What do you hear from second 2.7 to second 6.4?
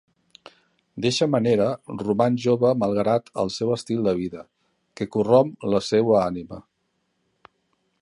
malgrat el seu estil de vida, que corromp la seua